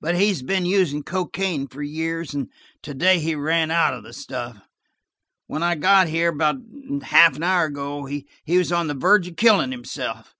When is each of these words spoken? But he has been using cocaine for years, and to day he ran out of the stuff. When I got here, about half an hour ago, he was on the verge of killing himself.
But 0.00 0.14
he 0.14 0.28
has 0.28 0.42
been 0.42 0.64
using 0.64 1.02
cocaine 1.02 1.66
for 1.66 1.82
years, 1.82 2.34
and 2.34 2.48
to 2.84 2.94
day 2.94 3.18
he 3.18 3.34
ran 3.34 3.72
out 3.72 3.92
of 3.94 4.04
the 4.04 4.12
stuff. 4.12 4.58
When 5.48 5.60
I 5.60 5.74
got 5.74 6.06
here, 6.06 6.28
about 6.28 6.58
half 7.02 7.34
an 7.34 7.42
hour 7.42 7.64
ago, 7.64 8.04
he 8.06 8.26
was 8.46 8.70
on 8.70 8.86
the 8.86 8.94
verge 8.94 9.26
of 9.26 9.34
killing 9.34 9.72
himself. 9.72 10.36